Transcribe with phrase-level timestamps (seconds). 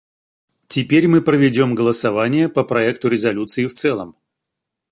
[0.67, 4.15] Теперь мы проведем голосование по проекту резолюции в целом.